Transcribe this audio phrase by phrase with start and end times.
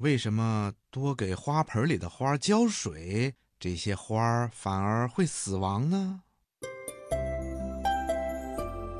[0.00, 6.20] 为什么多给花盆里的花浇水，这些花儿反而会死亡呢？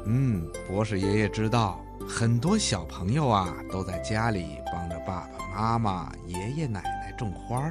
[0.07, 7.71] 嗯，博士爷爷知道，很多小朋友啊都在家里帮着爸爸妈妈、爷爷奶奶种花，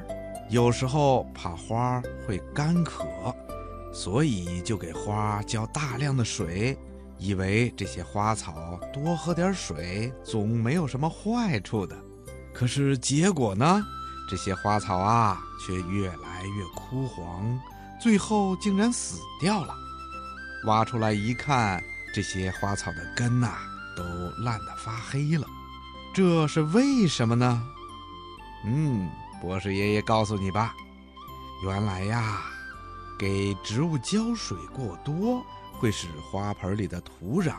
[0.51, 3.35] 有时候怕花会干渴，
[3.91, 6.77] 所以就给花浇大量的水，
[7.17, 12.04] 以为这些花草多喝点水总没有什么坏处的。
[12.57, 13.85] 可是结果呢？
[14.27, 17.59] 这些花草啊，却越来越枯黄，
[18.02, 19.75] 最后竟然死掉了。
[20.66, 21.83] 挖出来一看，
[22.13, 23.52] 这些花草的根呐，
[23.95, 24.03] 都
[24.44, 25.45] 烂得发黑了。
[26.13, 27.61] 这是为什么呢？
[28.66, 29.08] 嗯，
[29.41, 30.73] 博士爷爷告诉你吧。
[31.63, 32.41] 原来呀，
[33.19, 37.53] 给植物浇水过多，会使花盆里的土壤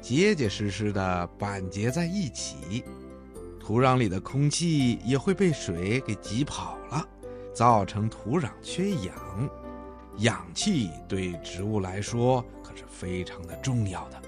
[0.00, 2.82] 结结实实的板结在一起。
[3.66, 7.08] 土壤里的空气也会被水给挤跑了，
[7.54, 9.14] 造成土壤缺氧。
[10.18, 14.20] 氧气对植物来说可是非常的重要的，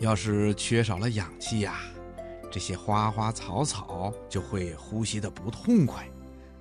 [0.00, 1.78] 要是缺少了氧气呀，
[2.50, 6.06] 这些花花草草就会呼吸的不痛快，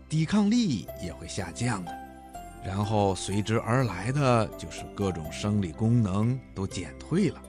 [0.07, 1.91] 抵抗力也会下降的，
[2.65, 7.41] 然后随之而来的就是各种生理功能都减退了。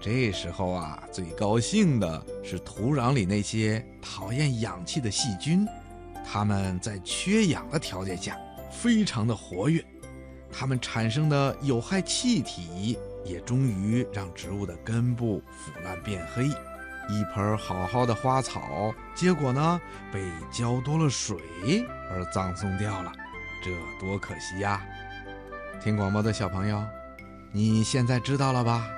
[0.00, 5.66] 这时候啊，最高兴的是土壤里那些讨厌氧气的细菌，
[6.24, 8.38] 它们在缺氧的条件下
[8.70, 9.84] 非常的活跃，
[10.52, 16.44] 它们产生的有害气体也终于让植物的根部腐烂变黑。
[17.08, 19.80] 一盆好好的花草，结果呢
[20.12, 21.36] 被浇多了水
[22.10, 23.12] 而葬送掉了，
[23.64, 24.84] 这多可惜呀！
[25.80, 26.84] 听广播的小朋友，
[27.52, 28.88] 你现在知道了吧？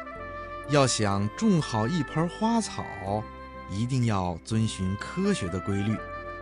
[0.70, 2.84] 要想种好一盆花草，
[3.70, 5.96] 一定要遵循科学的规律，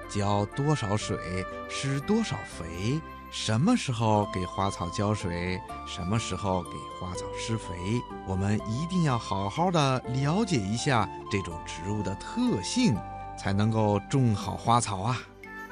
[0.09, 12.97] 浇多少水，施多少肥，什么时候给花草浇水，什么时候给花草施肥，我们一定要好好的了解一下这种植物的特性，
[13.39, 15.17] 才能够种好花草啊！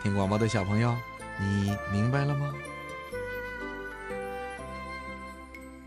[0.00, 0.94] 听广播的小朋友，
[1.41, 2.54] 你明白了吗？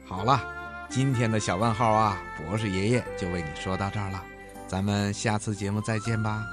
[0.05, 0.56] 好了。
[0.89, 4.23] 今天的小问号啊，博士爷爷就为你说到这儿了，
[4.67, 6.43] 咱们下次节目再见吧。